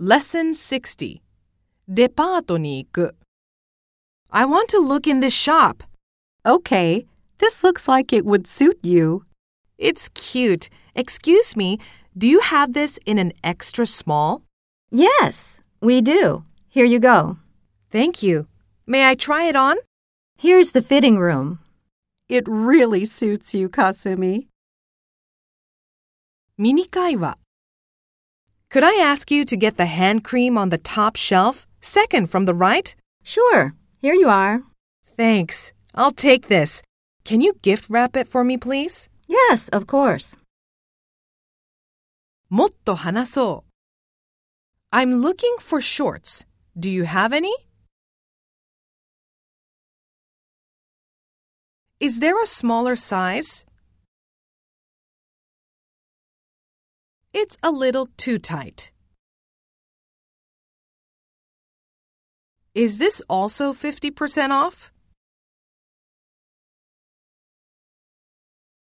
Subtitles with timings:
[0.00, 1.20] Lesson 60
[1.88, 3.16] デパートに行く
[4.30, 5.82] I want to look in this shop.
[6.44, 7.06] Okay,
[7.38, 9.24] this looks like it would suit you.
[9.78, 10.68] It's cute.
[10.94, 11.78] Excuse me,
[12.16, 14.42] do you have this in an extra small?
[14.90, 16.44] Yes, we do.
[16.68, 17.38] Here you go.
[17.90, 18.46] Thank you.
[18.86, 19.76] May I try it on?
[20.36, 21.60] Here's the fitting room.
[22.28, 24.46] It really suits you, Kasumi.
[26.58, 27.38] ミニ会話
[28.69, 32.45] Could I ask you to get the hand cream on the top shelf, second from
[32.45, 32.95] the right?
[33.23, 34.63] Sure, here you are.
[35.05, 35.73] Thanks.
[35.95, 36.81] I'll take this.
[37.23, 39.09] Can you gift wrap it for me, please?
[39.27, 40.37] Yes, of course.
[42.49, 46.45] もっと話そう I'm looking for shorts.
[46.77, 47.51] Do you have any?
[51.99, 53.65] Is there a smaller size?
[57.34, 58.90] It's a little too tight.
[62.74, 64.90] Is this also 50% off?